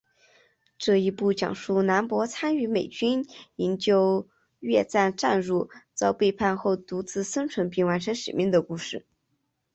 [0.79, 3.23] 这一部讲述兰博参与美军
[3.57, 4.27] 营救
[4.59, 9.05] 越战战俘遭背叛后独自生存并完成使命的故事。